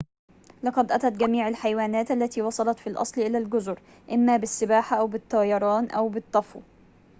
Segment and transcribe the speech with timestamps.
[0.63, 3.79] لقد أتت جميع الحيوانات التي وصلت في الأصل إلى الجزر
[4.11, 6.61] إما بالسباحة أو بالطيران أو بالطفو